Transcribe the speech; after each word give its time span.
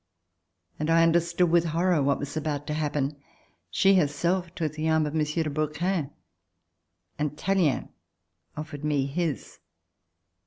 and 0.79 0.89
I 0.89 1.03
under 1.03 1.19
stood 1.19 1.51
with 1.51 1.63
horror 1.65 2.01
what 2.01 2.17
was 2.17 2.35
about 2.35 2.65
to 2.65 2.73
happen. 2.73 3.17
She 3.69 3.93
herself 3.97 4.55
took 4.55 4.73
the 4.73 4.89
arm 4.89 5.05
of 5.05 5.13
M. 5.13 5.23
de 5.23 5.43
Brouquens 5.47 6.09
and 7.19 7.37
Tallien 7.37 7.89
offered 8.57 8.83
me 8.83 9.05
his. 9.05 9.59